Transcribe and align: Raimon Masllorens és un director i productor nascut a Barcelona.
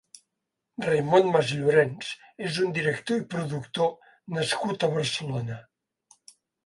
Raimon 0.85 1.27
Masllorens 1.33 2.09
és 2.49 2.57
un 2.67 2.73
director 2.77 3.21
i 3.21 3.25
productor 3.35 3.93
nascut 4.39 4.87
a 4.89 4.91
Barcelona. 4.97 5.59